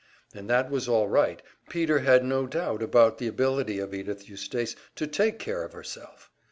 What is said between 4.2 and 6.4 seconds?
Eustace to take care of herself.